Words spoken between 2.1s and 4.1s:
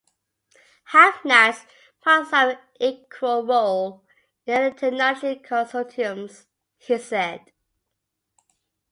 have an equal role